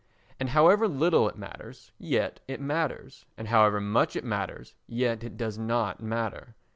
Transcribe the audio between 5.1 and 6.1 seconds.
it does not